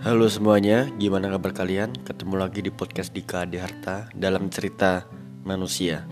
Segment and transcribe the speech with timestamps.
[0.00, 1.92] Halo semuanya, gimana kabar kalian?
[1.92, 5.04] Ketemu lagi di podcast Dika Adi Harta dalam cerita
[5.44, 6.08] manusia.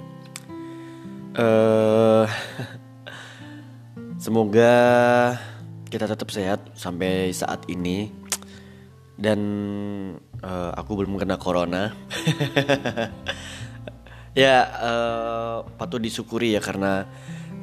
[1.32, 2.26] Eh,
[4.28, 4.76] semoga
[5.88, 8.12] kita tetap sehat sampai saat ini
[9.16, 9.40] dan
[10.36, 11.88] eh, aku belum kena corona.
[14.44, 17.08] ya eh, patut disyukuri ya karena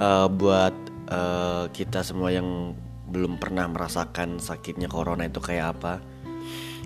[0.01, 0.73] eh, buat
[1.05, 2.73] eh, kita semua yang
[3.13, 6.14] belum pernah merasakan sakitnya corona itu kayak apa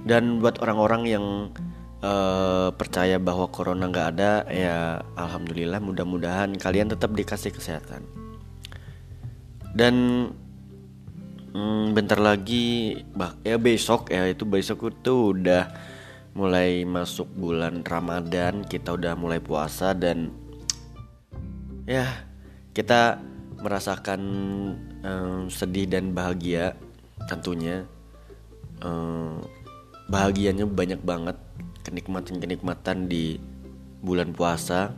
[0.03, 1.25] dan buat orang-orang yang
[2.03, 8.03] eh, percaya bahwa corona nggak ada ya alhamdulillah mudah-mudahan kalian tetap dikasih kesehatan.
[9.69, 9.95] Dan
[11.53, 15.69] mm, bentar lagi bah ya besok ya itu besok itu udah
[16.37, 20.29] mulai masuk bulan Ramadan kita udah mulai puasa dan
[21.89, 22.05] ya
[22.71, 23.17] kita
[23.59, 24.21] merasakan
[25.03, 26.77] em, sedih dan bahagia
[27.27, 27.83] tentunya.
[28.79, 29.43] Em,
[30.09, 31.37] bahagianya banyak banget
[31.85, 33.39] kenikmatan-kenikmatan di
[34.03, 34.91] bulan puasa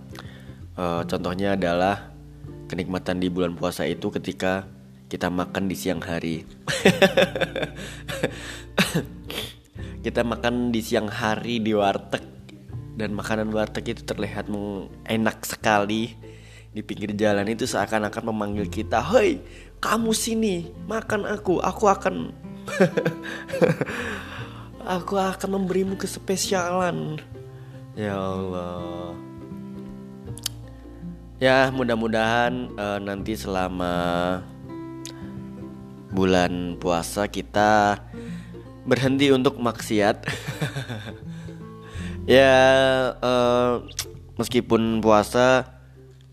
[0.81, 2.15] Eh, contohnya adalah
[2.71, 4.63] kenikmatan di bulan puasa itu ketika
[5.11, 6.47] kita makan di siang hari
[10.07, 12.23] kita makan di siang hari di warteg
[12.95, 14.47] dan makanan warteg itu terlihat
[15.11, 16.15] enak sekali
[16.71, 19.43] di pinggir jalan itu seakan-akan memanggil kita, "Hei,
[19.83, 21.59] kamu sini, makan aku.
[21.59, 22.31] Aku akan
[24.85, 27.19] aku akan memberimu kespesialan."
[27.93, 29.13] Ya Allah.
[31.41, 33.93] Ya, mudah-mudahan eh, nanti selama
[36.13, 37.97] bulan puasa kita
[38.85, 40.21] berhenti untuk maksiat.
[42.29, 42.53] ya
[43.17, 43.73] eh,
[44.37, 45.65] meskipun puasa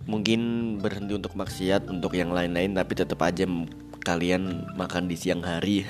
[0.09, 3.45] mungkin berhenti untuk maksiat untuk yang lain-lain tapi tetap aja
[4.09, 5.84] kalian makan di siang hari.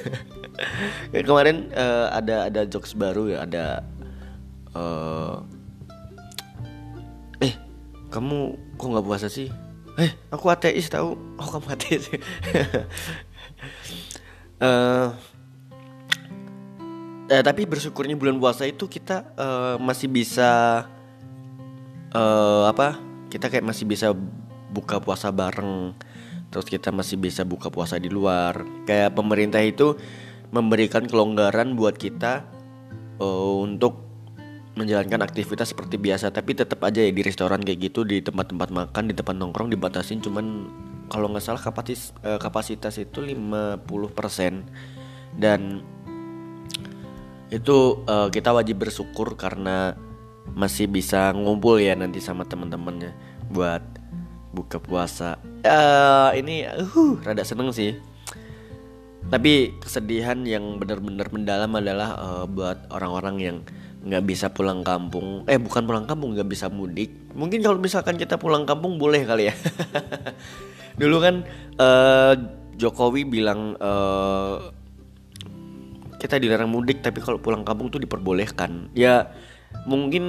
[1.28, 3.84] Kemarin eh, ada ada jokes baru ya ada
[4.72, 5.36] eh
[7.44, 7.54] eh
[8.08, 9.52] kamu kok nggak puasa sih?
[10.00, 11.12] Eh aku ateis tahu.
[11.36, 12.08] Oh kamu ateis.
[14.54, 15.08] Eh
[17.24, 20.84] Eh, tapi bersyukurnya bulan puasa itu kita eh, masih bisa
[22.12, 23.00] eh, apa?
[23.32, 24.12] Kita kayak masih bisa
[24.68, 25.96] buka puasa bareng.
[26.54, 28.62] Terus kita masih bisa buka puasa di luar.
[28.86, 29.98] Kayak pemerintah itu
[30.54, 32.46] memberikan kelonggaran buat kita
[33.18, 34.06] eh, untuk
[34.78, 36.30] menjalankan aktivitas seperti biasa.
[36.30, 40.22] Tapi tetap aja ya di restoran kayak gitu, di tempat-tempat makan, di tempat nongkrong dibatasin
[40.22, 40.70] cuman
[41.08, 43.82] kalau nggak salah kapasitas eh, kapasitas itu 50%
[45.36, 45.82] dan
[47.52, 47.76] itu
[48.08, 49.94] eh, kita wajib bersyukur karena
[50.52, 53.16] masih bisa ngumpul ya nanti sama teman-temannya
[53.48, 53.82] buat
[54.54, 55.42] buka puasa.
[55.66, 57.98] Eh ini uh rada seneng sih.
[59.26, 63.56] Tapi kesedihan yang benar-benar mendalam adalah eh, buat orang-orang yang
[64.04, 65.42] nggak bisa pulang kampung.
[65.50, 67.10] Eh bukan pulang kampung, nggak bisa mudik.
[67.34, 69.54] Mungkin kalau misalkan kita pulang kampung boleh kali ya.
[71.00, 71.42] Dulu kan
[71.82, 72.34] eh,
[72.78, 74.56] Jokowi bilang eh,
[76.24, 79.28] kita dilarang mudik tapi kalau pulang kampung tuh diperbolehkan ya
[79.84, 80.24] mungkin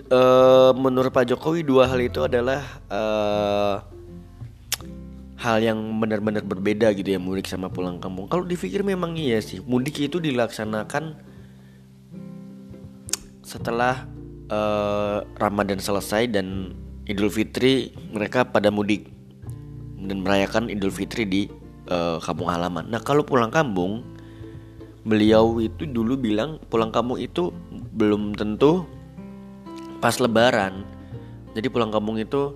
[0.00, 3.76] eh, menurut Pak Jokowi dua hal itu adalah eh,
[5.36, 8.26] hal yang benar-benar berbeda gitu ya mudik sama pulang kampung.
[8.26, 11.14] Kalau dipikir memang iya sih mudik itu dilaksanakan
[13.46, 14.10] setelah
[14.50, 16.74] eh, Ramadan selesai dan
[17.06, 19.06] Idul Fitri mereka pada mudik
[20.02, 21.42] dan merayakan Idul Fitri di
[21.86, 22.90] eh, kampung halaman.
[22.90, 24.02] Nah kalau pulang kampung
[25.06, 27.54] beliau itu dulu bilang pulang kampung itu
[27.96, 28.84] belum tentu
[29.98, 30.84] pas lebaran.
[31.56, 32.52] Jadi pulang kampung itu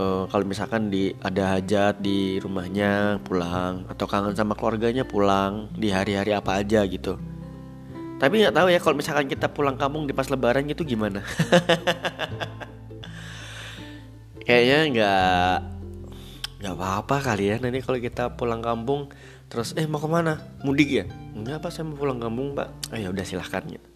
[0.00, 3.84] eh, kalau misalkan di ada hajat di rumahnya pulang.
[3.92, 5.68] Atau kangen sama keluarganya pulang.
[5.76, 7.20] Di hari-hari apa aja gitu.
[8.18, 11.22] Tapi nggak tahu ya kalau misalkan kita pulang kampung di pas lebaran gitu gimana?
[14.48, 15.54] Kayaknya nggak
[16.58, 17.56] nggak apa-apa kali ya.
[17.60, 19.12] Nanti kalau kita pulang kampung
[19.52, 20.40] terus eh mau ke mana?
[20.64, 21.04] Mudik ya?
[21.36, 21.70] Enggak pak.
[21.70, 22.72] Saya mau pulang kampung pak.
[22.90, 23.86] Oh, ya udah silahkan gitu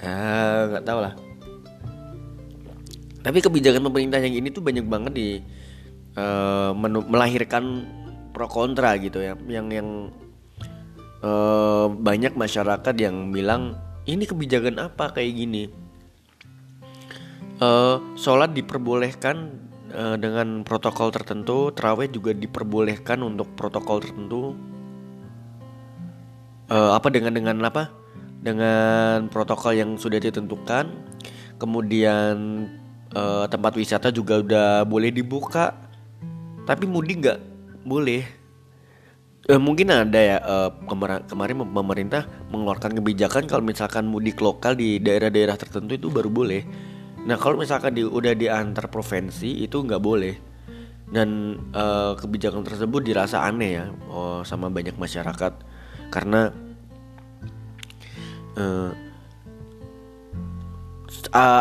[0.00, 0.18] ya
[0.72, 1.14] nggak tahu lah
[3.26, 5.28] tapi kebijakan pemerintah yang ini tuh banyak banget di
[6.14, 7.84] eh, menu- melahirkan
[8.30, 9.88] pro kontra gitu ya yang yang
[11.24, 13.76] eh, banyak masyarakat yang bilang
[14.06, 15.86] ini kebijakan apa kayak gini
[17.56, 19.36] Eh, sholat diperbolehkan
[19.88, 24.52] eh, dengan protokol tertentu, terawih juga diperbolehkan untuk protokol tertentu.
[26.68, 27.88] Eh, apa dengan dengan apa?
[28.46, 30.86] Dengan protokol yang sudah ditentukan.
[31.58, 32.36] Kemudian
[33.10, 35.74] eh, tempat wisata juga udah boleh dibuka,
[36.62, 37.40] tapi mudik nggak
[37.82, 38.22] boleh.
[39.46, 44.98] eh, mungkin ada ya uh, kemar kemarin pemerintah mengeluarkan kebijakan kalau misalkan mudik lokal di
[44.98, 46.66] daerah-daerah tertentu itu baru boleh.
[47.26, 50.34] Nah kalau misalkan di, udah di antar provinsi itu nggak boleh
[51.10, 55.52] dan uh, kebijakan tersebut dirasa aneh ya oh, sama banyak masyarakat
[56.10, 56.50] karena
[58.56, 58.92] uh,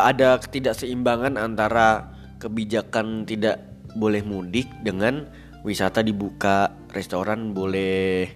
[0.07, 3.59] ada ketidakseimbangan antara kebijakan tidak
[3.95, 5.27] boleh mudik dengan
[5.63, 8.27] wisata dibuka restoran boleh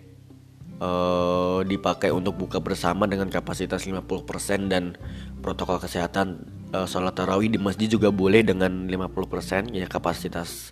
[0.80, 4.96] uh, dipakai untuk buka bersama dengan kapasitas 50% dan
[5.44, 10.72] protokol kesehatan uh, sholat tarawih di masjid juga boleh dengan 50% ya kapasitas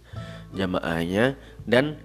[0.56, 1.36] jamaahnya
[1.68, 2.00] dan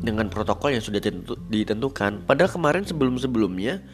[0.00, 1.04] dengan protokol yang sudah
[1.52, 2.24] ditentukan.
[2.24, 3.84] Padahal kemarin sebelum-sebelumnya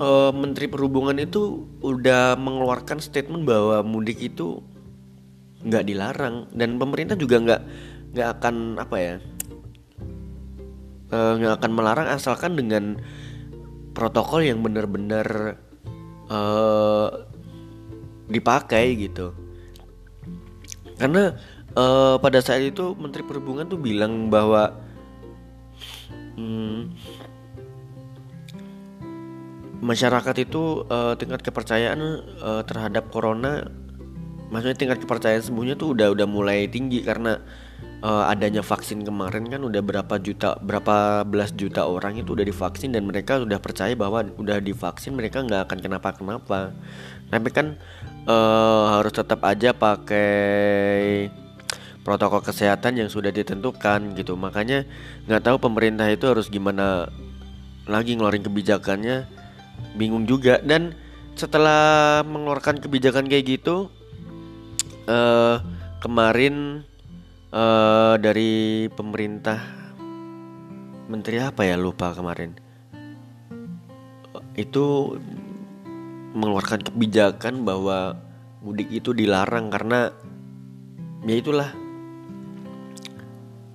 [0.00, 4.60] uh, Menteri Perhubungan itu udah mengeluarkan statement bahwa mudik itu
[5.66, 7.62] nggak dilarang dan pemerintah juga nggak
[8.14, 9.14] nggak akan apa ya
[11.10, 13.02] eh, nggak uh, akan melarang asalkan dengan
[13.96, 15.58] protokol yang benar-benar
[16.28, 17.08] uh,
[18.28, 19.32] dipakai gitu.
[20.96, 21.34] Karena
[21.76, 24.76] uh, pada saat itu Menteri Perhubungan tuh bilang bahwa
[26.36, 26.92] hmm,
[29.80, 32.00] masyarakat itu uh, tingkat kepercayaan
[32.40, 33.68] uh, terhadap corona
[34.48, 37.42] maksudnya tingkat kepercayaan sembuhnya tuh udah udah mulai tinggi karena
[38.00, 42.94] uh, adanya vaksin kemarin kan udah berapa juta berapa belas juta orang itu udah divaksin
[42.94, 46.70] dan mereka sudah percaya bahwa udah divaksin mereka nggak akan kenapa kenapa
[47.26, 47.74] tapi kan
[48.30, 51.26] uh, harus tetap aja pakai
[52.06, 54.38] protokol kesehatan yang sudah ditentukan gitu.
[54.38, 54.86] Makanya
[55.26, 57.10] nggak tahu pemerintah itu harus gimana
[57.90, 59.26] lagi ngeluarin kebijakannya
[59.98, 60.60] bingung juga.
[60.62, 60.96] Dan
[61.36, 63.92] setelah mengeluarkan kebijakan kayak gitu
[65.08, 65.60] uh,
[66.00, 66.86] kemarin
[67.52, 69.60] uh, dari pemerintah
[71.08, 71.76] menteri apa ya?
[71.76, 72.56] Lupa kemarin.
[74.56, 75.16] Itu
[76.36, 78.16] mengeluarkan kebijakan bahwa
[78.60, 80.12] mudik itu dilarang karena
[81.24, 81.86] ya itulah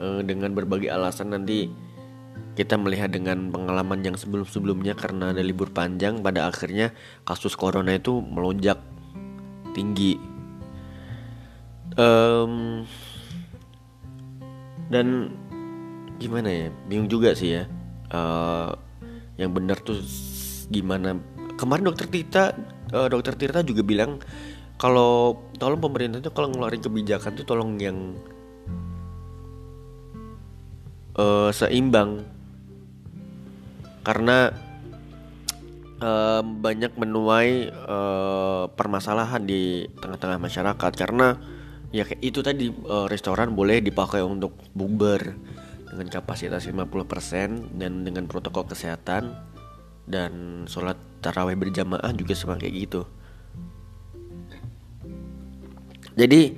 [0.02, 1.70] Eh, dengan berbagai alasan nanti
[2.62, 6.94] kita melihat dengan pengalaman yang sebelum-sebelumnya karena ada libur panjang pada akhirnya
[7.26, 8.78] kasus corona itu melonjak
[9.74, 10.22] tinggi.
[11.98, 12.86] Um,
[14.94, 15.34] dan
[16.22, 16.68] gimana ya?
[16.86, 17.66] Bingung juga sih ya.
[18.14, 18.78] Uh,
[19.42, 19.98] yang benar tuh
[20.70, 21.18] gimana?
[21.58, 22.54] Kemarin dokter Tita
[22.94, 24.22] uh, dokter Tirta juga bilang
[24.78, 27.98] kalau tolong pemerintah itu kalau ngeluarin kebijakan tuh tolong yang
[31.18, 32.22] uh, seimbang
[34.02, 34.52] karena
[36.42, 40.92] banyak menuai uh, permasalahan di tengah-tengah masyarakat.
[40.98, 41.38] Karena
[41.94, 45.38] ya itu tadi uh, restoran boleh dipakai untuk bukber
[45.92, 49.36] dengan kapasitas 50% dan dengan protokol kesehatan
[50.10, 53.02] dan sholat taraweh berjamaah juga sama kayak gitu.
[56.18, 56.56] Jadi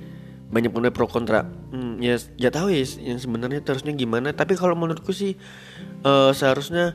[0.48, 1.44] banyak menuai pro kontra.
[1.74, 4.30] Hmm, ya ya tahu ya yang sebenarnya terusnya gimana.
[4.32, 5.36] Tapi kalau menurutku sih
[6.06, 6.94] uh, seharusnya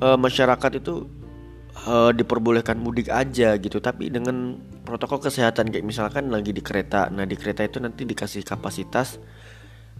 [0.00, 1.06] uh, masyarakat itu
[1.86, 3.78] uh, diperbolehkan mudik aja gitu.
[3.78, 7.10] Tapi dengan protokol kesehatan kayak misalkan lagi di kereta.
[7.10, 9.18] Nah di kereta itu nanti dikasih kapasitas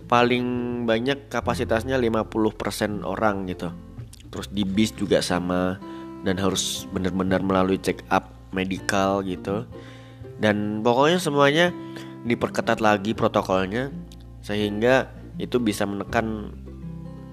[0.05, 0.45] paling
[0.85, 3.73] banyak kapasitasnya 50% orang gitu.
[4.31, 5.79] Terus di bis juga sama
[6.27, 9.67] dan harus benar-benar melalui check up medikal gitu.
[10.39, 11.67] Dan pokoknya semuanya
[12.25, 13.93] diperketat lagi protokolnya
[14.41, 16.53] sehingga itu bisa menekan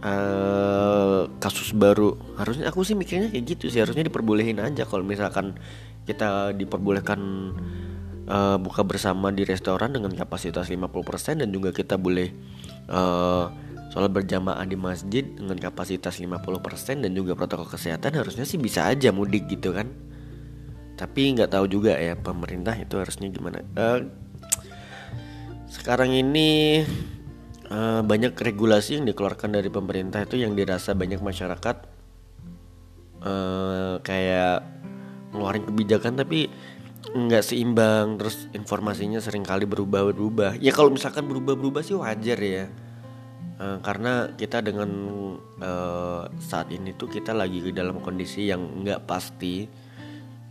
[0.02, 2.18] uh, kasus baru.
[2.38, 3.82] Harusnya aku sih mikirnya kayak gitu sih.
[3.82, 5.58] Harusnya diperbolehin aja kalau misalkan
[6.06, 7.20] kita diperbolehkan
[8.28, 12.34] uh, buka bersama di restoran dengan kapasitas 50% dan juga kita boleh
[12.90, 13.48] uh,
[13.94, 19.14] sholat berjamaah di masjid dengan kapasitas 50% dan juga protokol kesehatan harusnya sih bisa aja
[19.14, 19.92] mudik gitu kan.
[20.98, 23.62] Tapi nggak tahu juga ya pemerintah itu harusnya gimana.
[23.78, 24.10] Uh,
[25.72, 26.84] sekarang ini
[27.72, 31.76] uh, banyak regulasi yang dikeluarkan dari pemerintah itu yang dirasa banyak masyarakat
[33.24, 34.68] uh, kayak
[35.32, 36.52] ngeluarin kebijakan tapi
[37.12, 40.62] nggak seimbang terus informasinya sering kali berubah-berubah.
[40.62, 42.70] Ya kalau misalkan berubah-berubah sih wajar ya.
[43.62, 44.90] Uh, karena kita dengan
[45.62, 49.66] uh, saat ini tuh kita lagi dalam kondisi yang nggak pasti.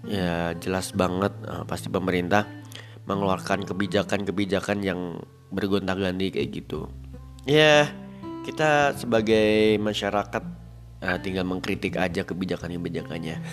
[0.09, 2.49] Ya jelas banget uh, pasti pemerintah
[3.05, 5.21] mengeluarkan kebijakan-kebijakan yang
[5.55, 6.91] bergonta-ganti kayak gitu.
[7.49, 7.89] Ya,
[8.45, 10.45] kita sebagai masyarakat
[11.01, 13.37] uh, tinggal mengkritik aja kebijakan-kebijakannya.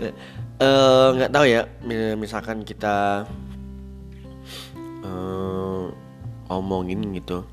[0.00, 1.68] Eh, nggak uh, tahu ya,
[2.16, 3.28] misalkan kita
[5.04, 5.92] uh,
[6.48, 7.44] ngomongin gitu.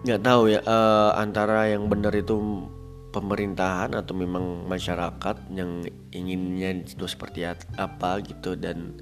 [0.00, 2.64] nggak tahu ya uh, antara yang benar itu
[3.12, 7.44] pemerintahan atau memang masyarakat yang inginnya itu seperti
[7.76, 8.96] apa gitu dan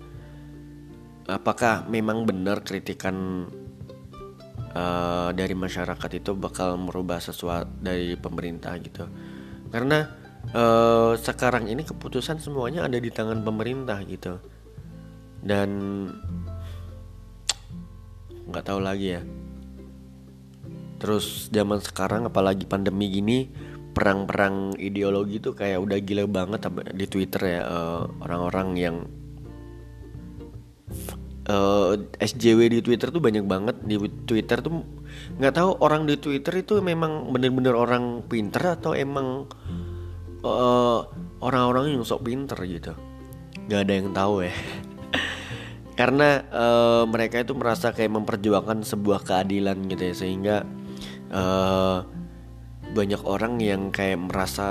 [1.29, 3.45] apakah memang benar kritikan
[4.73, 9.05] uh, dari masyarakat itu bakal merubah sesuatu dari pemerintah gitu?
[9.69, 10.09] Karena
[10.57, 14.41] uh, sekarang ini keputusan semuanya ada di tangan pemerintah gitu.
[15.45, 15.69] Dan
[18.49, 19.23] nggak tahu lagi ya.
[20.99, 23.47] Terus zaman sekarang apalagi pandemi gini
[23.93, 28.97] perang-perang ideologi tuh kayak udah gila banget di Twitter ya uh, orang-orang yang
[31.49, 33.77] uh, eh, SJW di Twitter tuh banyak banget.
[33.83, 34.85] Di Twitter tuh
[35.41, 39.49] nggak tahu orang di Twitter itu memang bener-bener orang pinter atau emang
[40.45, 41.01] uh,
[41.41, 42.93] orang-orang yang sok pinter gitu.
[43.67, 44.55] Nggak ada yang tahu ya.
[45.99, 50.15] Karena uh, mereka itu merasa kayak memperjuangkan sebuah keadilan gitu ya.
[50.15, 50.57] Sehingga
[51.33, 52.07] uh,
[52.89, 54.69] banyak orang yang kayak merasa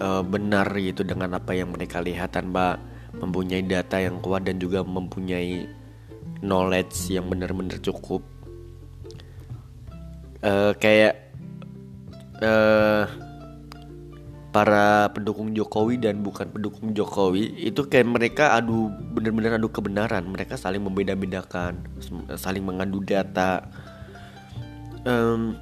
[0.00, 2.76] uh, benar gitu dengan apa yang mereka lihat tanpa
[3.20, 5.68] mempunyai data yang kuat dan juga mempunyai
[6.44, 8.22] knowledge yang benar-benar cukup.
[10.44, 11.32] Uh, kayak
[12.44, 13.08] uh,
[14.56, 20.24] para pendukung Jokowi dan bukan pendukung Jokowi itu kayak mereka adu benar-benar adu kebenaran.
[20.28, 21.84] Mereka saling membeda-bedakan
[22.40, 23.68] saling mengadu data.
[25.04, 25.60] Um,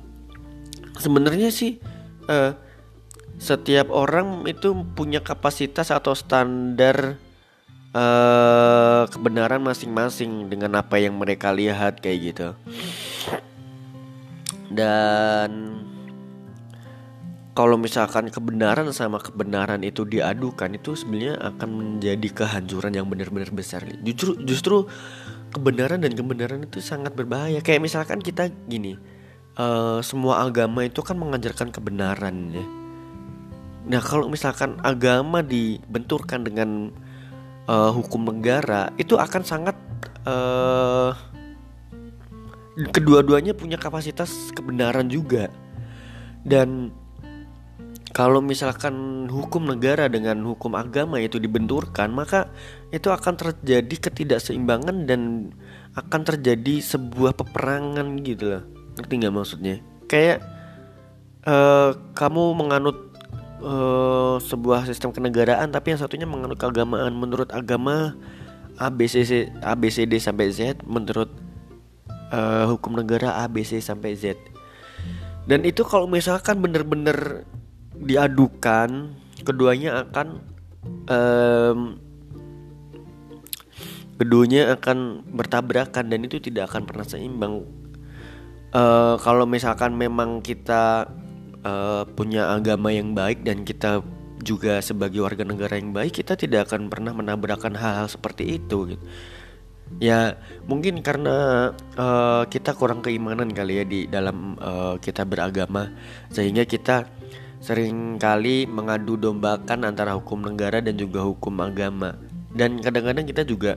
[0.98, 1.82] sebenarnya sih
[2.30, 2.54] uh,
[3.38, 7.18] setiap orang itu punya kapasitas atau standar
[7.94, 12.48] uh, kebenaran masing-masing dengan apa yang mereka lihat kayak gitu.
[14.74, 15.50] Dan
[17.54, 23.86] kalau misalkan kebenaran sama kebenaran itu diadukan itu sebenarnya akan menjadi kehancuran yang benar-benar besar.
[24.02, 24.90] Justru justru
[25.54, 27.62] kebenaran dan kebenaran itu sangat berbahaya.
[27.62, 28.98] Kayak misalkan kita gini
[29.54, 32.66] uh, semua agama itu kan mengajarkan kebenaran ya.
[33.86, 36.90] Nah kalau misalkan agama dibenturkan dengan
[37.68, 39.76] uh, hukum negara itu akan sangat
[40.28, 41.12] uh,
[42.90, 45.48] kedua-duanya punya kapasitas kebenaran juga.
[46.44, 46.92] Dan
[48.14, 52.46] kalau misalkan hukum negara dengan hukum agama itu dibenturkan maka
[52.94, 55.50] itu akan terjadi ketidakseimbangan dan
[55.98, 58.62] akan terjadi sebuah peperangan gitu loh.
[58.94, 59.76] Ngerti nggak maksudnya?
[60.06, 60.46] Kayak
[61.42, 63.03] uh, kamu menganut
[63.64, 67.16] uh, sebuah sistem kenegaraan tapi yang satunya menganut keagamaan.
[67.16, 68.14] Menurut agama
[68.76, 71.32] ABCD ABCD sampai Z menurut
[72.30, 74.36] uh, hukum negara ABC sampai Z.
[75.44, 77.44] Dan itu kalau misalkan bener-bener
[77.94, 79.12] diadukan
[79.44, 80.40] keduanya akan
[81.08, 82.00] um,
[84.16, 87.66] keduanya akan bertabrakan dan itu tidak akan pernah seimbang.
[88.74, 91.06] Uh, kalau misalkan memang kita
[91.64, 94.04] uh, punya agama yang baik dan kita
[94.44, 99.04] juga sebagai warga negara yang baik kita tidak akan pernah menabrakkan hal-hal seperti itu gitu.
[100.00, 105.92] Ya mungkin karena uh, kita kurang keimanan kali ya di dalam uh, kita beragama
[106.32, 107.04] sehingga kita
[107.60, 112.16] sering kali mengadu dombakan antara hukum negara dan juga hukum agama
[112.52, 113.76] dan kadang-kadang kita juga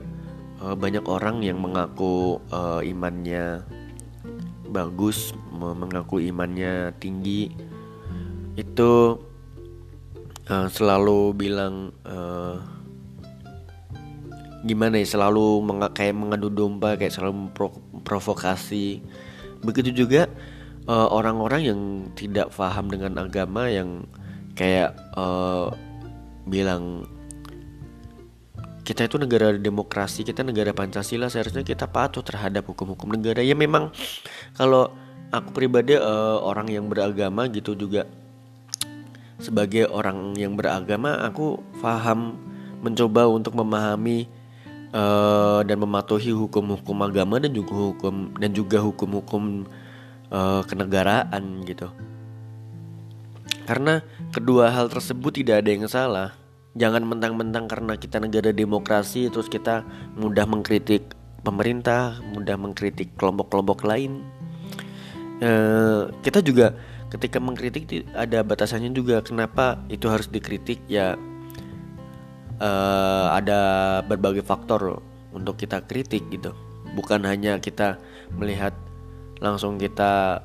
[0.60, 3.64] uh, banyak orang yang mengaku uh, imannya
[4.68, 7.48] bagus mengaku imannya tinggi
[8.58, 9.22] itu
[10.50, 12.58] uh, selalu bilang uh,
[14.66, 18.98] gimana ya selalu meng kayak mengadu domba kayak selalu memprovokasi.
[19.62, 20.26] Begitu juga
[20.86, 21.80] eh, orang-orang uh, yang
[22.18, 24.02] tidak paham dengan agama yang
[24.58, 25.70] kayak uh,
[26.46, 27.06] bilang
[28.82, 33.38] kita itu negara demokrasi kita negara pancasila seharusnya kita patuh terhadap hukum-hukum negara.
[33.46, 33.94] Ya memang
[34.58, 34.90] kalau
[35.30, 38.10] aku pribadi uh, orang yang beragama gitu juga
[39.38, 42.34] sebagai orang yang beragama aku paham
[42.82, 44.26] mencoba untuk memahami
[44.94, 49.66] uh, dan mematuhi hukum-hukum agama dan juga hukum dan juga hukum-hukum
[50.30, 51.90] uh, kenegaraan gitu.
[53.66, 54.00] Karena
[54.32, 56.30] kedua hal tersebut tidak ada yang salah.
[56.78, 59.82] Jangan mentang-mentang karena kita negara demokrasi terus kita
[60.14, 64.22] mudah mengkritik pemerintah mudah mengkritik kelompok-kelompok lain.
[65.38, 66.74] Uh, kita juga
[67.08, 69.24] ketika mengkritik ada batasannya juga.
[69.24, 70.80] Kenapa itu harus dikritik?
[70.88, 71.16] Ya
[72.60, 73.60] uh, ada
[74.04, 75.00] berbagai faktor
[75.32, 76.52] untuk kita kritik gitu.
[76.96, 78.00] Bukan hanya kita
[78.36, 78.72] melihat
[79.40, 80.44] langsung kita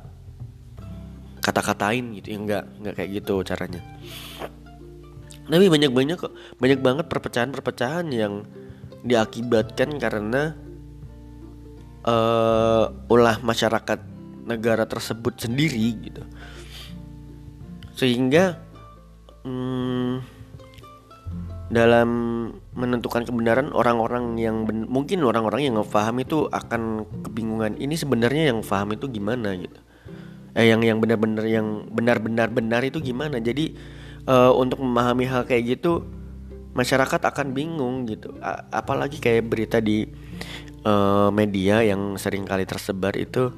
[1.43, 2.33] kata-katain gitu.
[2.33, 3.81] Ya enggak enggak kayak gitu caranya.
[5.43, 8.47] Tapi banyak banyak kok banyak banget perpecahan-perpecahan yang
[9.03, 10.55] diakibatkan karena
[12.07, 14.12] uh, ulah masyarakat
[14.43, 16.23] negara tersebut sendiri gitu.
[17.93, 18.59] Sehingga
[19.43, 20.23] hmm,
[21.73, 22.09] dalam
[22.77, 28.61] menentukan kebenaran orang-orang yang ben, mungkin orang-orang yang paham itu akan kebingungan ini sebenarnya yang
[28.61, 29.57] paham itu gimana?
[29.57, 29.79] gitu.
[30.53, 33.41] Eh yang yang benar-benar yang benar-benar benar itu gimana?
[33.41, 33.73] Jadi
[34.29, 36.05] uh, untuk memahami hal kayak gitu
[36.77, 38.33] masyarakat akan bingung gitu.
[38.41, 40.05] A apalagi kayak berita di
[40.85, 43.49] uh, media yang sering kali tersebar itu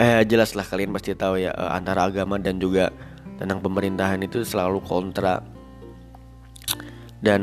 [0.00, 2.88] eh jelas lah kalian pasti tahu ya uh, antara agama dan juga
[3.36, 5.44] tentang pemerintahan itu selalu kontra.
[7.20, 7.42] Dan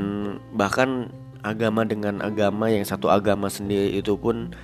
[0.58, 1.14] bahkan
[1.46, 4.58] agama dengan agama yang satu agama sendiri itu pun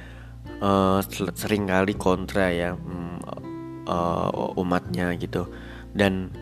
[0.58, 1.06] uh,
[1.38, 3.22] sering kali kontra ya um,
[3.86, 5.46] uh, umatnya gitu.
[5.94, 6.34] Dan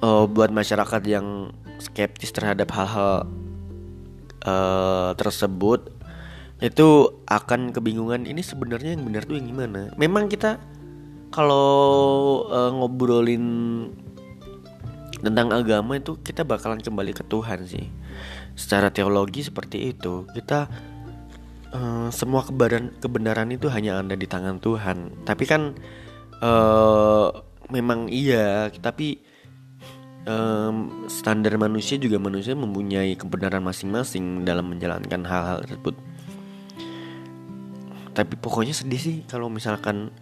[0.00, 3.28] uh, buat masyarakat yang skeptis terhadap hal-hal
[4.48, 5.92] uh, tersebut
[6.62, 9.90] itu akan kebingungan ini sebenarnya yang benar tuh yang gimana.
[9.98, 10.62] Memang kita
[11.34, 13.42] kalau uh, ngobrolin
[15.18, 17.90] tentang agama itu kita bakalan kembali ke Tuhan sih.
[18.54, 20.70] Secara teologi seperti itu, kita
[21.74, 25.26] uh, semua kebenaran kebenaran itu hanya ada di tangan Tuhan.
[25.26, 25.74] Tapi kan
[26.38, 27.26] uh,
[27.74, 29.18] memang iya, tapi
[30.30, 36.11] um, standar manusia juga manusia mempunyai kebenaran masing-masing dalam menjalankan hal-hal tersebut.
[38.12, 40.12] Tapi pokoknya sedih sih kalau misalkan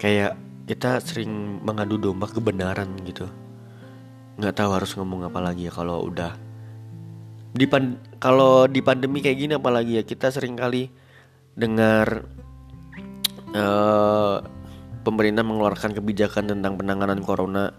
[0.00, 3.28] kayak kita sering mengadu domba kebenaran gitu.
[4.40, 6.36] Nggak tahu harus ngomong apa lagi ya kalau udah
[7.48, 7.64] di
[8.20, 10.92] kalau di pandemi kayak gini apalagi ya kita sering kali
[11.56, 12.22] dengar
[13.56, 14.44] uh,
[15.02, 17.72] pemerintah mengeluarkan kebijakan tentang penanganan corona.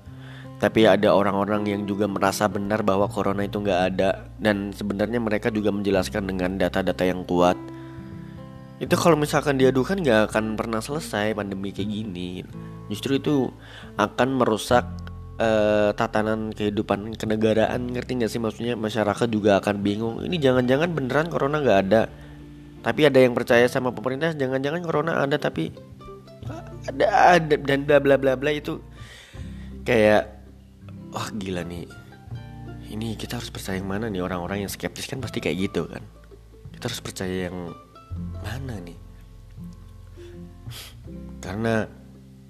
[0.59, 4.27] Tapi ada orang-orang yang juga merasa benar bahwa corona itu nggak ada.
[4.35, 7.55] Dan sebenarnya mereka juga menjelaskan dengan data-data yang kuat
[8.79, 12.47] itu kalau misalkan diadukan nggak akan pernah selesai pandemi kayak gini.
[12.88, 13.51] Justru itu
[13.99, 14.88] akan merusak
[15.36, 18.39] uh, tatanan kehidupan kenegaraan ngerti nggak sih?
[18.39, 20.15] Maksudnya masyarakat juga akan bingung.
[20.23, 22.08] Ini jangan-jangan beneran corona nggak ada.
[22.80, 25.75] Tapi ada yang percaya sama pemerintah jangan-jangan corona ada tapi
[26.88, 28.80] ada ada dan bla bla bla bla itu
[29.84, 30.23] kayak
[31.12, 31.84] wah gila nih.
[32.89, 34.23] Ini kita harus percaya yang mana nih?
[34.23, 36.01] Orang-orang yang skeptis kan pasti kayak gitu kan.
[36.71, 37.75] Kita harus percaya yang
[38.39, 38.99] mana nih
[41.39, 41.89] karena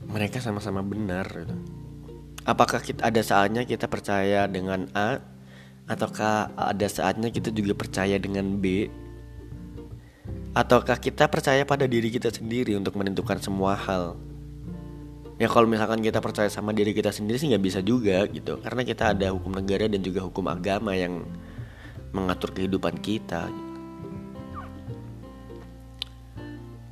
[0.10, 1.56] mereka sama-sama benar gitu.
[2.44, 5.22] apakah kita ada saatnya kita percaya dengan A
[5.90, 8.90] ataukah ada saatnya kita juga percaya dengan B
[10.54, 14.18] ataukah kita percaya pada diri kita sendiri untuk menentukan semua hal
[15.40, 18.82] ya kalau misalkan kita percaya sama diri kita sendiri sih nggak bisa juga gitu karena
[18.84, 21.24] kita ada hukum negara dan juga hukum agama yang
[22.12, 23.69] mengatur kehidupan kita gitu.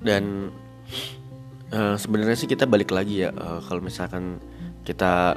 [0.04, 0.54] Dan
[1.74, 4.42] uh, sebenarnya sih kita balik lagi ya uh, kalau misalkan
[4.86, 5.36] kita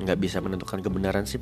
[0.00, 1.36] nggak bisa menentukan kebenaran sih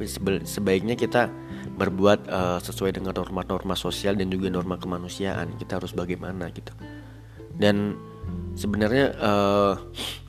[0.44, 1.30] sebaiknya kita
[1.78, 6.74] berbuat uh, sesuai dengan norma-norma sosial dan juga norma kemanusiaan kita harus bagaimana gitu
[7.58, 7.94] dan
[8.58, 9.74] sebenarnya uh,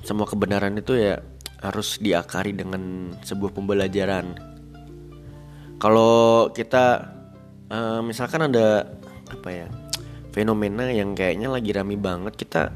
[0.06, 1.21] semua kebenaran itu ya
[1.60, 4.38] harus diakari dengan sebuah pembelajaran.
[5.80, 7.08] Kalau kita
[7.71, 8.88] uh, misalkan ada
[9.30, 9.67] apa ya
[10.33, 12.73] fenomena yang kayaknya lagi rame banget, kita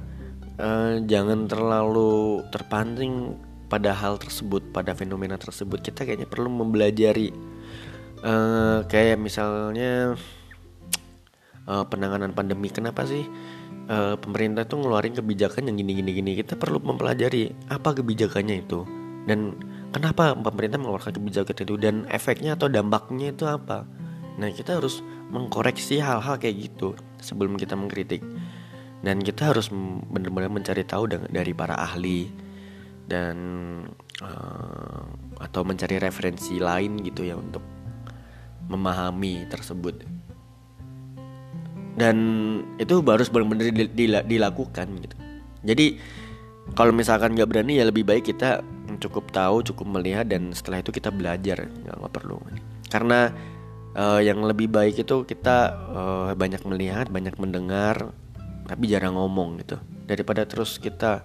[0.58, 3.38] uh, jangan terlalu terpancing
[3.68, 5.82] pada hal tersebut, pada fenomena tersebut.
[5.82, 7.34] Kita kayaknya perlu mempelajari
[8.22, 10.14] uh, kayak misalnya
[11.66, 12.70] uh, penanganan pandemi.
[12.70, 13.26] Kenapa sih?
[13.90, 18.86] uh, pemerintah tuh ngeluarin kebijakan yang gini-gini gini kita perlu mempelajari apa kebijakannya itu
[19.28, 19.56] dan
[19.96, 23.88] kenapa pemerintah mengeluarkan kebijakan itu dan efeknya atau dampaknya itu apa
[24.40, 28.20] nah kita harus mengkoreksi hal-hal kayak gitu sebelum kita mengkritik.
[29.04, 29.68] Dan kita harus
[30.12, 32.28] benar-benar mencari tahu dari para ahli
[33.04, 33.36] dan
[34.24, 35.04] uh,
[35.44, 37.64] atau mencari referensi lain gitu ya untuk
[38.72, 40.08] memahami tersebut.
[42.00, 42.18] Dan
[42.80, 43.72] itu harus benar-benar
[44.24, 45.16] dilakukan gitu.
[45.68, 46.00] Jadi
[46.72, 48.64] kalau misalkan nggak berani ya lebih baik kita
[49.04, 52.40] cukup tahu cukup melihat dan setelah itu kita belajar nggak perlu.
[52.88, 53.36] Karena
[53.98, 55.58] uh, yang lebih baik itu kita
[55.90, 58.14] uh, banyak melihat banyak mendengar
[58.66, 59.78] tapi jarang ngomong gitu.
[60.08, 61.24] Daripada terus kita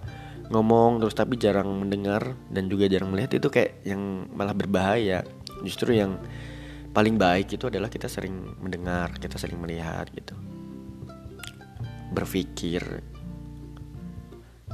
[0.49, 5.23] ngomong terus tapi jarang mendengar dan juga jarang melihat itu kayak yang malah berbahaya.
[5.63, 6.19] Justru yang
[6.89, 10.33] paling baik itu adalah kita sering mendengar kita sering melihat gitu.
[12.11, 12.81] Berpikir.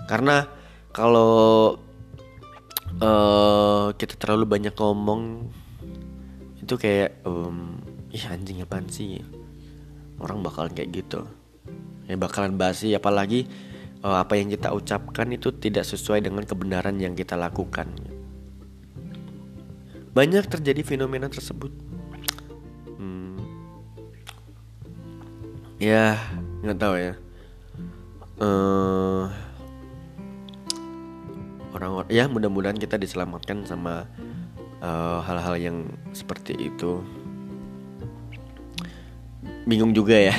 [0.06, 0.46] Karena
[0.94, 1.76] kalau
[3.02, 5.52] uh, kita terlalu banyak ngomong
[6.66, 7.78] itu kayak um,
[8.10, 9.22] ih anjing apaan sih
[10.18, 11.30] orang bakalan kayak gitu
[12.10, 13.46] ya bakalan basi apalagi
[14.06, 17.90] uh, apa yang kita ucapkan itu tidak sesuai dengan kebenaran yang kita lakukan.
[20.14, 21.74] Banyak terjadi fenomena tersebut.
[23.02, 23.36] Hmm.
[25.82, 26.22] Ya,
[26.62, 27.14] nggak tahu ya.
[28.36, 29.28] Uh,
[31.76, 34.25] orang-orang ya mudah-mudahan kita diselamatkan sama eh,
[35.26, 35.78] hal-hal uh, yang
[36.14, 37.02] seperti itu.
[39.66, 40.36] Bingung juga ya.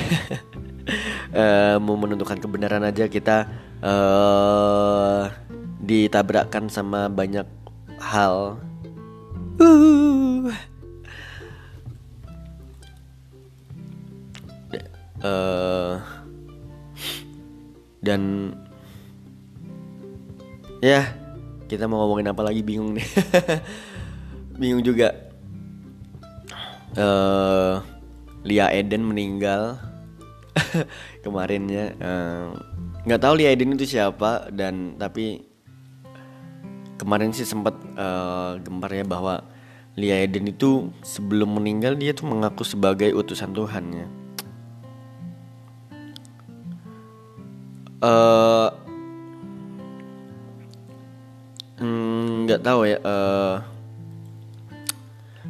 [1.35, 3.47] uh, mau menentukan kebenaran aja kita
[3.83, 5.27] uh,
[5.83, 7.45] ditabrakkan sama banyak
[7.99, 8.61] hal.
[9.59, 10.53] Uh.
[15.17, 15.97] Uh,
[18.05, 18.53] dan
[20.79, 21.09] ya
[21.65, 23.03] kita mau ngomongin apa lagi bingung nih
[24.57, 25.13] bingung juga
[26.97, 27.79] uh,
[28.41, 29.77] Lia Eden meninggal
[31.23, 31.93] kemarinnya
[33.05, 35.45] nggak uh, tahu Lia Eden itu siapa dan tapi
[36.97, 39.45] kemarin sih sempat uh, gemparnya bahwa
[39.97, 44.05] Lia Eden itu sebelum meninggal dia tuh mengaku sebagai utusan Tuhannya.
[47.97, 48.69] Uh,
[52.45, 53.01] nggak tahu ya.
[53.01, 53.57] Uh,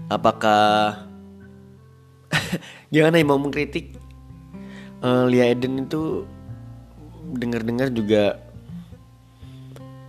[0.08, 1.04] apakah
[2.94, 3.96] gimana ya mau mengkritik
[5.04, 6.24] uh, Lia Eden itu
[7.36, 8.40] dengar-dengar juga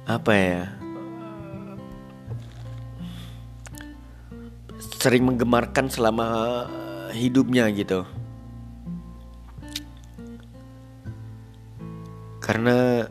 [0.08, 0.62] apa ya
[4.98, 6.26] sering menggemarkan selama
[7.14, 8.02] hidupnya gitu.
[12.42, 13.06] Karena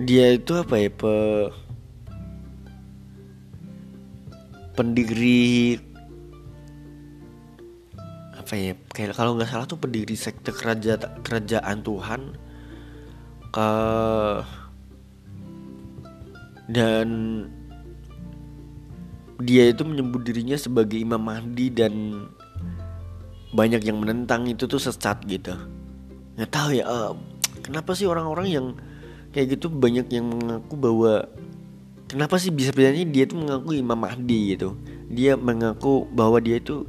[0.00, 1.14] dia itu apa ya pe
[4.76, 5.80] pendiri
[8.36, 12.20] apa ya kayak kalau nggak salah tuh pendiri sekte kerajaan kerajaan Tuhan
[13.50, 13.70] ke
[16.70, 17.08] dan
[19.42, 22.24] dia itu menyebut dirinya sebagai Imam Mahdi dan
[23.52, 25.52] banyak yang menentang itu tuh sesat gitu.
[26.36, 27.12] Nggak tahu ya uh,
[27.60, 28.66] kenapa sih orang-orang yang
[29.32, 31.28] kayak gitu banyak yang mengaku bahwa
[32.06, 34.78] kenapa sih bisa bisanya dia tuh mengaku Imam Mahdi gitu?
[35.10, 36.86] Dia mengaku bahwa dia itu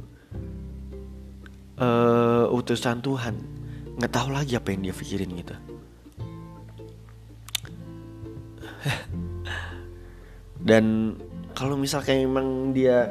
[1.78, 3.34] uh, utusan Tuhan.
[3.98, 5.54] Nggak tahu lagi apa yang dia pikirin gitu.
[10.68, 11.14] Dan
[11.54, 13.10] kalau misalnya emang dia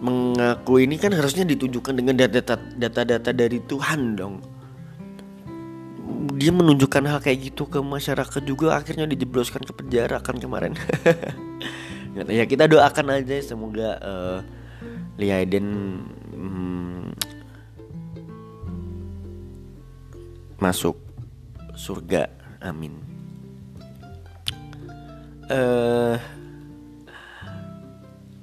[0.00, 4.42] mengaku ini kan harusnya ditujukan dengan data-data dari Tuhan dong.
[6.40, 10.72] Dia menunjukkan hal kayak gitu ke masyarakat juga akhirnya dijebloskan ke penjara kan kemarin.
[12.16, 14.38] ya kita doakan aja semoga uh,
[15.20, 15.68] Lia Eden
[16.32, 17.12] hmm,
[20.56, 20.96] masuk
[21.76, 22.32] surga.
[22.64, 22.96] Amin.
[25.50, 26.16] Uh,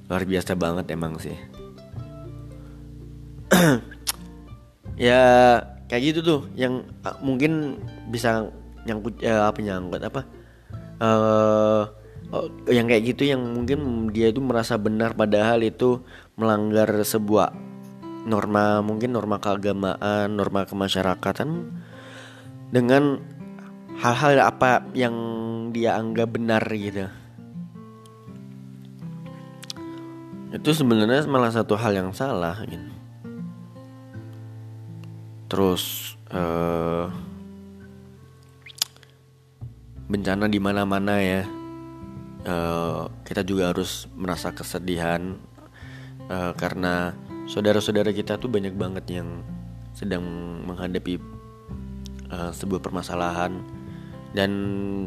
[0.08, 1.36] luar biasa banget emang sih
[5.08, 7.80] ya kayak gitu tuh yang uh, mungkin
[8.12, 8.52] bisa
[8.84, 10.20] nyangkut uh, apa nyangkut apa
[11.00, 11.82] uh,
[12.68, 16.04] yang kayak gitu yang mungkin dia itu merasa benar padahal itu
[16.36, 17.56] melanggar sebuah
[18.28, 21.72] norma mungkin norma keagamaan norma kemasyarakatan
[22.68, 23.24] dengan
[23.96, 25.16] hal-hal apa yang
[25.72, 27.08] dia anggap benar gitu
[30.48, 32.97] itu sebenarnya malah satu hal yang salah gitu.
[35.48, 37.08] Terus uh,
[40.08, 41.42] bencana di mana-mana ya.
[42.48, 45.36] Uh, kita juga harus merasa kesedihan
[46.30, 47.12] uh, karena
[47.50, 49.42] saudara-saudara kita tuh banyak banget yang
[49.92, 50.22] sedang
[50.64, 51.18] menghadapi
[52.30, 53.58] uh, sebuah permasalahan.
[54.28, 54.52] Dan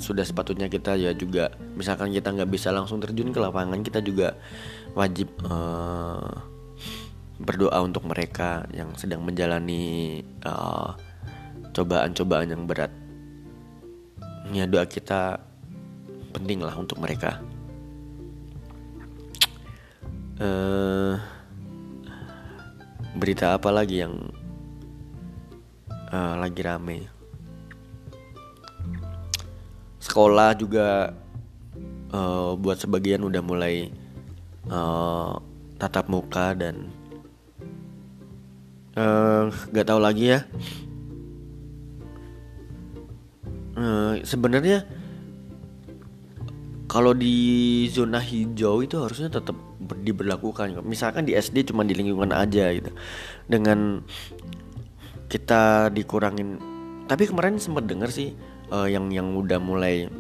[0.02, 4.34] sudah sepatutnya kita ya juga misalkan kita nggak bisa langsung terjun ke lapangan kita juga
[4.98, 6.42] wajib uh,
[7.42, 10.98] berdoa untuk mereka yang sedang menjalani cobaan
[11.74, 12.92] cobaan-cobaan yang berat.
[14.52, 15.40] Ya doa kita
[16.36, 17.40] penting lah untuk mereka.
[20.42, 21.22] Uh,
[23.16, 24.18] berita apa lagi yang
[26.12, 27.08] uh, lagi rame?
[30.02, 31.16] Sekolah juga
[32.12, 33.94] uh, buat sebagian udah mulai
[34.68, 35.40] uh,
[35.80, 36.92] tatap muka dan
[38.98, 40.40] uh, gak tahu lagi ya.
[43.72, 44.84] Uh, sebenarnya
[46.92, 49.56] kalau di zona hijau itu harusnya tetap
[50.04, 50.84] diberlakukan.
[50.84, 52.92] Misalkan di SD cuma di lingkungan aja gitu.
[53.48, 54.04] Dengan
[55.32, 56.60] kita dikurangin.
[57.08, 58.36] Tapi kemarin sempat dengar sih
[58.76, 60.12] uh, yang yang udah mulai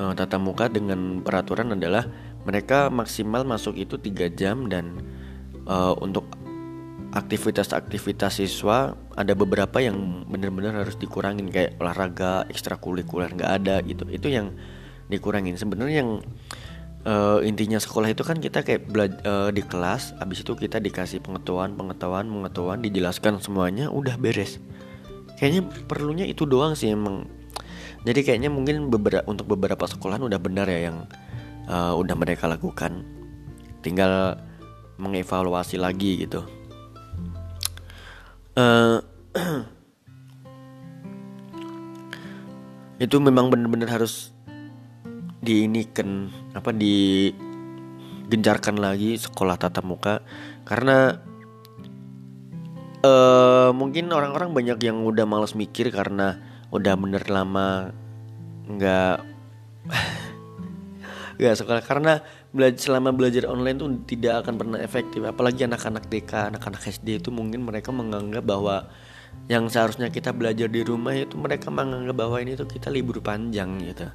[0.00, 2.08] uh, tatap muka dengan peraturan adalah
[2.48, 5.00] mereka maksimal masuk itu tiga jam dan
[5.68, 6.24] uh, untuk
[7.10, 14.06] aktivitas-aktivitas siswa ada beberapa yang benar-benar harus dikurangin kayak olahraga ekstrakurikuler nggak ada gitu.
[14.06, 14.54] Itu yang
[15.10, 15.58] dikurangin.
[15.58, 16.22] Sebenarnya yang
[17.02, 18.86] uh, intinya sekolah itu kan kita kayak
[19.26, 24.62] uh, di kelas abis itu kita dikasih pengetahuan pengetahuan pengetahuan dijelaskan semuanya udah beres.
[25.42, 27.26] Kayaknya perlunya itu doang sih emang.
[28.06, 31.10] Jadi kayaknya mungkin beberapa untuk beberapa sekolahan udah benar ya yang
[31.66, 33.02] uh, udah mereka lakukan.
[33.82, 34.38] Tinggal
[35.00, 36.59] mengevaluasi lagi gitu
[38.56, 39.04] uh,
[43.04, 44.32] itu memang benar-benar harus
[45.40, 50.20] diinikan apa digencarkan lagi sekolah tatap muka.
[50.68, 51.16] Karena
[53.04, 56.38] uh, mungkin orang-orang banyak yang udah males mikir karena
[56.70, 57.90] udah bener lama
[58.68, 59.16] nggak
[61.40, 61.82] nggak sekolah.
[61.82, 65.22] Karena belajar selama belajar online tuh tidak akan pernah efektif.
[65.22, 68.90] Apalagi anak-anak TK anak-anak SD itu mungkin mereka menganggap bahwa
[69.46, 73.78] yang seharusnya kita belajar di rumah itu mereka menganggap bahwa ini tuh kita libur panjang
[73.82, 74.10] gitu.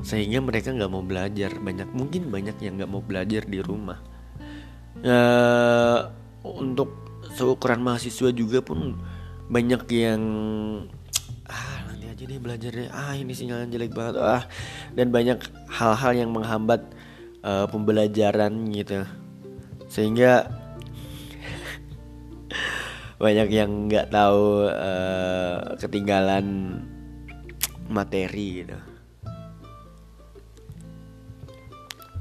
[0.00, 1.52] Sehingga mereka nggak mau belajar.
[1.60, 4.00] Banyak mungkin banyak yang nggak mau belajar di rumah.
[4.98, 6.10] Uh,
[6.42, 6.90] untuk
[7.36, 8.98] seukuran mahasiswa juga pun
[9.48, 10.22] banyak yang
[12.18, 14.18] aja deh belajar ah ini sinyalnya jelek banget.
[14.18, 14.42] Ah
[14.98, 15.38] dan banyak
[15.70, 16.82] hal-hal yang menghambat
[17.42, 19.04] uh, pembelajaran gitu.
[19.88, 20.50] Sehingga
[23.22, 26.78] banyak yang nggak tahu uh, ketinggalan
[27.90, 28.78] materi gitu.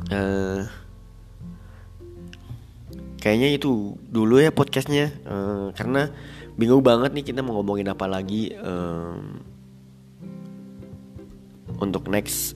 [0.08, 0.64] Uh,
[3.20, 6.08] kayaknya itu dulu ya podcastnya uh, karena
[6.56, 9.44] bingung banget nih kita mau ngomongin apa lagi um,
[11.84, 12.56] untuk next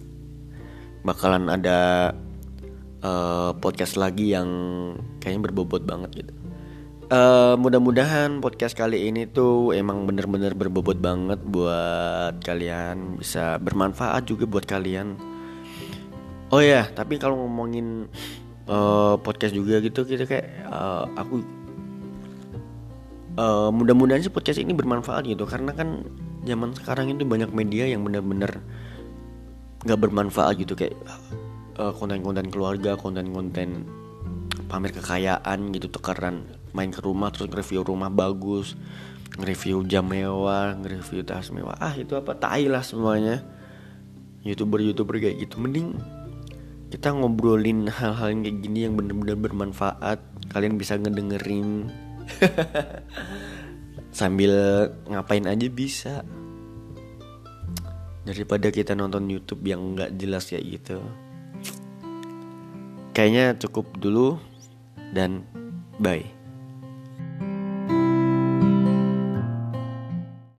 [1.03, 2.09] bakalan ada
[3.01, 4.49] uh, podcast lagi yang
[5.21, 6.33] kayaknya berbobot banget gitu.
[7.11, 14.47] Uh, mudah-mudahan podcast kali ini tuh emang bener-bener berbobot banget buat kalian bisa bermanfaat juga
[14.47, 15.19] buat kalian.
[16.55, 18.07] Oh ya, tapi kalau ngomongin
[18.71, 21.43] uh, podcast juga gitu kita kayak uh, aku
[23.35, 26.07] uh, mudah-mudahan sih podcast ini bermanfaat gitu karena kan
[26.47, 28.63] zaman sekarang itu banyak media yang bener-bener
[29.83, 30.95] nggak bermanfaat gitu kayak
[31.75, 33.87] konten konten-konten keluarga konten-konten
[34.67, 38.79] pamer kekayaan gitu tukaran main ke rumah terus review rumah bagus
[39.39, 41.77] review jam mewah review tas mewah.
[41.79, 42.35] Ah itu apa?
[42.35, 43.39] Tai lah semuanya.
[44.43, 45.61] Youtuber youtuber kayak gitu.
[45.61, 45.95] Mending
[46.91, 50.19] kita ngobrolin hal-hal yang kayak gini yang bener-bener bermanfaat.
[50.51, 51.87] Kalian bisa ngedengerin.
[54.19, 54.51] Sambil
[55.07, 56.27] ngapain aja bisa.
[58.27, 60.99] Daripada kita nonton YouTube yang nggak jelas ya gitu
[63.11, 64.39] kayaknya cukup dulu
[65.11, 65.43] dan
[65.99, 66.40] bye